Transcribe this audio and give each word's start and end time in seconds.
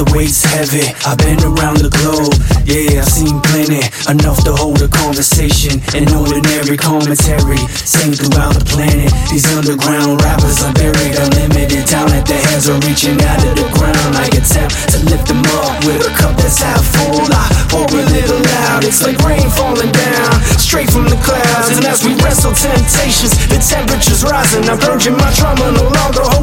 the 0.00 0.16
weight's 0.16 0.44
heavy. 0.44 0.88
I've 1.04 1.20
been 1.20 1.40
around 1.44 1.84
the 1.84 1.92
globe, 2.00 2.32
yeah, 2.64 3.00
I've 3.00 3.08
seen 3.08 3.36
plenty. 3.52 3.84
Enough 4.08 4.44
to 4.48 4.52
hold 4.56 4.80
a 4.80 4.88
conversation 4.88 5.80
and 5.92 6.08
an 6.08 6.16
ordinary 6.16 6.76
commentary. 6.76 7.60
Sing 7.84 8.16
throughout 8.16 8.56
the 8.56 8.64
planet. 8.64 9.12
These 9.28 9.44
underground 9.52 10.20
rappers 10.24 10.64
are 10.64 10.72
buried, 10.72 11.16
unlimited 11.20 11.84
talent. 11.84 12.24
Their 12.24 12.40
hands 12.48 12.68
are 12.68 12.80
reaching 12.88 13.20
out 13.20 13.44
of 13.44 13.54
the 13.60 13.68
ground. 13.76 14.12
I 14.16 14.28
attempt 14.32 14.76
to 14.96 14.98
lift 15.08 15.28
them 15.28 15.44
up 15.60 15.84
with 15.84 16.00
a 16.08 16.12
cup 16.16 16.36
that's 16.40 16.64
half 16.64 16.80
full. 16.80 17.28
I 17.28 17.44
pour 17.68 17.84
a 17.84 18.04
little 18.08 18.40
loud, 18.40 18.84
it's 18.84 19.04
like 19.04 19.20
rain 19.20 19.48
falling 19.52 19.92
down 19.92 20.40
straight 20.70 20.88
from 20.88 21.04
the 21.10 21.18
clouds. 21.26 21.76
And 21.76 21.84
as 21.84 22.06
we 22.06 22.14
wrestle 22.22 22.54
temptations, 22.54 23.36
the 23.52 23.58
temperature's 23.58 24.22
rising. 24.22 24.64
I'm 24.70 24.78
purging 24.78 25.16
my 25.18 25.28
trauma, 25.34 25.72
no 25.76 25.82
longer 25.82 26.24
holding 26.24 26.39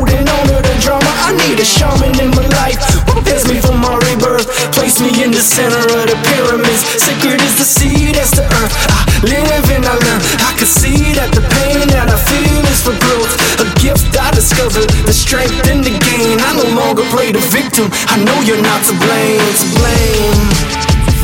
the 5.38 5.44
center 5.44 5.78
of 5.78 6.10
the 6.10 6.18
pyramids. 6.34 6.82
Sacred 6.98 7.38
is 7.46 7.54
the 7.62 7.68
seed, 7.68 8.18
as 8.18 8.34
the 8.34 8.42
earth. 8.58 8.74
I 8.90 9.06
live 9.22 9.70
and 9.70 9.86
I 9.86 9.94
learn. 9.94 10.22
I 10.42 10.58
can 10.58 10.66
see 10.66 11.14
that 11.14 11.30
the 11.30 11.46
pain 11.62 11.86
that 11.94 12.10
I 12.10 12.18
feel 12.18 12.62
is 12.66 12.82
for 12.82 12.98
growth. 13.06 13.38
A 13.62 13.70
gift 13.78 14.18
I 14.18 14.34
discovered, 14.34 14.90
the 15.06 15.14
strength 15.14 15.70
in 15.70 15.86
the 15.86 15.94
gain. 16.10 16.42
I 16.42 16.58
no 16.58 16.66
longer 16.74 17.06
play 17.14 17.30
the 17.30 17.44
victim. 17.54 17.86
I 18.10 18.18
know 18.26 18.34
you're 18.50 18.66
not 18.66 18.82
to 18.90 18.98
blame. 18.98 19.46
To 19.62 19.68
blame. 19.78 20.42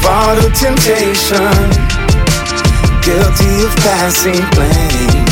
For 0.05 0.30
the 0.38 0.49
temptation, 0.54 1.66
guilty 3.02 3.65
of 3.65 3.74
passing 3.82 4.46
blame. 4.54 5.26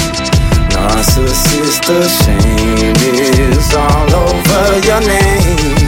Narcissist, 0.73 1.85
the 1.85 2.01
shame 2.09 2.97
is 2.97 3.69
all 3.77 4.09
over 4.09 4.65
your 4.89 5.01
name 5.05 5.81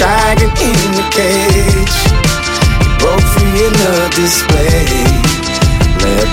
dragon 0.00 0.48
in 0.48 0.92
the 0.96 1.04
cage. 1.12 1.49
Let 4.30 4.46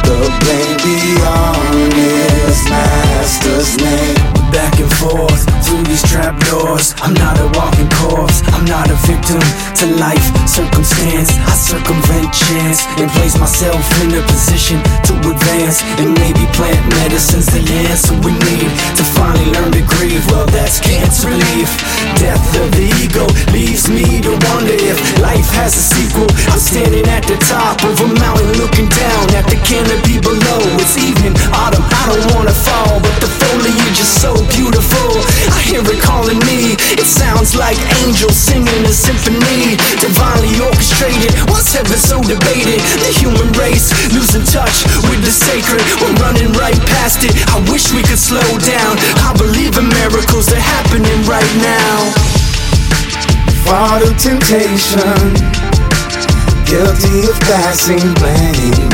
the 0.06 0.22
blame 0.46 0.78
be 0.86 1.18
on 1.26 1.90
his 1.98 2.62
master's 2.70 3.74
name. 3.82 4.22
Back 4.54 4.78
and 4.78 4.94
forth 5.02 5.42
through 5.66 5.82
these 5.90 6.06
trap 6.06 6.38
doors. 6.46 6.94
I'm 7.02 7.18
not 7.18 7.42
a 7.42 7.50
walking 7.58 7.90
corpse. 7.90 8.46
I'm 8.54 8.66
not 8.66 8.92
a 8.94 8.98
victim 9.10 9.42
to 9.82 9.86
life 9.98 10.30
circumstance. 10.46 11.34
I 11.42 11.58
circumvent 11.58 12.30
chance 12.38 12.86
and 13.02 13.10
place 13.18 13.34
myself 13.42 13.82
in 14.06 14.14
a 14.14 14.22
position 14.30 14.78
to 15.10 15.18
advance 15.34 15.82
and 15.98 16.14
maybe 16.22 16.46
plant 16.54 16.78
medicine's 17.02 17.50
the 17.50 17.66
answer 17.90 18.14
we 18.22 18.38
need 18.46 18.70
to 18.94 19.04
finally 19.18 19.50
learn 19.58 19.74
to 19.74 19.82
grieve. 19.98 20.22
Well, 20.30 20.46
that's 20.54 20.78
cancer 20.80 21.34
relief. 21.34 21.74
Death 22.22 22.46
of 22.62 22.70
the 22.78 22.86
ego 22.86 22.97
leaves 23.58 23.90
me 23.90 24.22
to 24.22 24.30
wonder 24.54 24.78
if 24.86 25.02
life 25.18 25.50
has 25.58 25.74
a 25.74 25.82
sequel. 25.82 26.30
I'm 26.54 26.62
standing 26.62 27.10
at 27.10 27.26
the 27.26 27.38
top 27.42 27.82
of 27.82 27.98
a 28.06 28.10
mountain 28.22 28.54
looking 28.62 28.86
down 28.86 29.26
at 29.34 29.50
the 29.50 29.58
canopy 29.66 30.22
below. 30.22 30.62
It's 30.78 30.94
evening, 30.94 31.34
autumn. 31.58 31.82
I 31.90 32.14
don't 32.14 32.28
wanna 32.38 32.54
fall, 32.54 33.02
but 33.02 33.18
the 33.18 33.32
foliage 33.42 33.98
is 33.98 34.12
so 34.22 34.38
beautiful. 34.54 35.10
I 35.50 35.60
hear 35.66 35.82
it 35.82 36.02
calling 36.06 36.38
me. 36.46 36.78
It 36.94 37.10
sounds 37.10 37.58
like 37.58 37.82
angels 38.06 38.38
singing 38.38 38.86
a 38.86 38.94
symphony, 38.94 39.74
divinely 39.98 40.54
orchestrated. 40.62 41.34
What's 41.50 41.74
heaven 41.74 41.98
so 41.98 42.22
debated? 42.22 42.78
The 43.02 43.10
human 43.10 43.50
race 43.58 43.90
losing 44.14 44.46
touch 44.46 44.86
temptation, 54.18 55.34
guilty 56.66 57.30
of 57.30 57.40
passing 57.46 58.02
blame. 58.18 58.90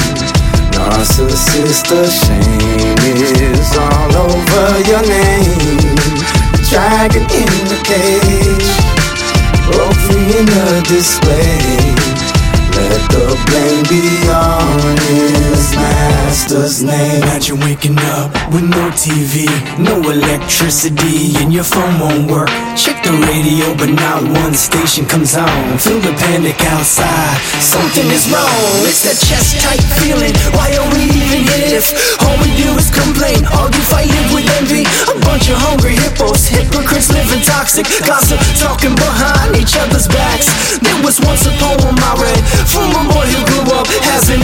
Narcissist, 0.75 1.87
the 1.87 2.05
shame 2.09 2.97
is 3.15 3.77
all 3.77 4.15
over 4.27 4.67
your 4.89 5.03
name. 5.07 5.95
Dragon 6.69 7.23
in 7.31 7.53
the 7.71 7.79
cage, 7.87 8.71
broke 9.71 9.95
free 10.05 10.39
in 10.39 10.45
the 10.45 10.83
display. 10.87 11.95
Let 12.75 13.01
the 13.11 13.25
blame 13.47 13.85
be 13.87 14.22
name. 16.83 17.23
Imagine 17.23 17.59
waking 17.63 17.97
up 18.19 18.29
with 18.51 18.67
no 18.67 18.91
TV, 18.93 19.47
no 19.79 19.97
electricity, 20.03 21.33
and 21.39 21.51
your 21.55 21.63
phone 21.63 21.99
won't 21.99 22.29
work. 22.29 22.51
Check 22.75 23.01
the 23.03 23.15
radio, 23.31 23.71
but 23.79 23.89
not 23.89 24.21
one 24.43 24.53
station 24.53 25.07
comes 25.07 25.35
on. 25.35 25.77
Feel 25.79 25.99
the 26.03 26.13
panic 26.27 26.59
outside. 26.75 27.39
Something 27.63 28.07
is 28.11 28.27
wrong. 28.29 28.85
It's 28.85 29.01
that 29.07 29.17
chest 29.17 29.63
tight 29.63 29.81
feeling. 29.97 30.35
Why 30.53 30.75
are 30.75 30.89
we 30.91 31.07
even 31.07 31.47
here 31.47 31.79
if 31.79 31.87
all 32.21 32.35
we 32.43 32.51
do 32.59 32.67
is 32.75 32.91
complain? 32.91 33.47
Argue, 33.55 33.81
fight, 33.87 34.11
live 34.11 34.29
with 34.35 34.47
envy. 34.59 34.83
A 35.07 35.15
bunch 35.23 35.47
of 35.49 35.57
hungry 35.57 35.95
hippos, 35.95 36.45
hypocrites 36.45 37.09
living 37.09 37.41
toxic, 37.47 37.87
gossip, 38.03 38.37
talking 38.59 38.93
behind 38.93 39.55
each 39.55 39.79
other's 39.79 40.11
backs. 40.11 40.77
There 40.83 40.99
was 41.01 41.23
once 41.23 41.47
a 41.47 41.53
poem 41.57 41.95
I 41.95 42.11
read 42.19 42.41
from 42.67 42.91
a 42.91 43.03
boy 43.07 43.27
who 43.31 43.41
grew 43.47 43.65
up 43.73 43.87
as 44.13 44.27
an 44.29 44.42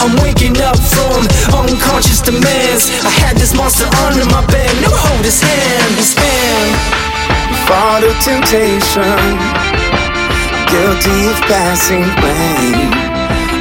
I'm 0.00 0.14
waking 0.22 0.56
up 0.62 0.78
from 0.78 1.26
unconscious 1.54 2.20
demands. 2.20 2.90
I 3.02 3.10
had 3.10 3.36
this 3.36 3.54
monster 3.54 3.86
under 4.06 4.24
my 4.30 4.44
bed. 4.46 4.70
Never 4.80 4.96
hold 4.96 5.24
his 5.24 5.40
hand, 5.40 5.94
his 5.98 6.14
hand. 6.14 6.72
For 7.66 7.94
the 8.00 8.12
temptation, 8.22 9.28
guilty 10.70 11.18
of 11.28 11.38
passing 11.50 12.06
blame. 12.22 13.18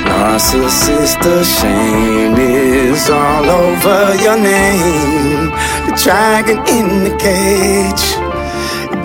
Narcissist, 0.07 1.21
the 1.21 1.43
shame 1.43 2.35
is 2.37 3.09
all 3.09 3.49
over 3.49 4.15
your 4.23 4.37
name. 4.37 5.51
The 5.87 5.99
dragon 6.01 6.59
in 6.67 7.03
the 7.03 7.15
cage 7.17 8.05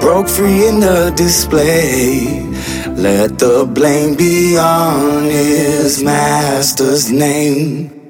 broke 0.01 0.29
free 0.29 0.69
in 0.69 0.81
the 0.81 1.13
display. 1.17 2.43
Let 2.89 3.39
the 3.39 3.65
blame 3.65 4.17
be 4.17 4.59
on 4.59 5.25
his 5.25 6.03
master's 6.03 7.11
name. 7.11 8.02